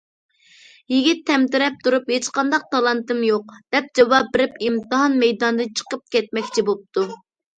يىگىت 0.93 1.19
تەمتىرەپ 1.29 1.75
تۇرۇپ:« 1.87 2.07
ھېچقانداق 2.13 2.65
تالانتىم 2.71 3.21
يوق» 3.29 3.53
دەپ 3.75 3.91
جاۋاب 3.99 4.33
بېرىپ، 4.37 4.57
ئىمتىھان 4.69 5.19
مەيدانىدىن 5.25 5.71
چىقىپ 5.81 6.03
كەتمەكچى 6.17 6.65
بوپتۇ. 6.71 7.05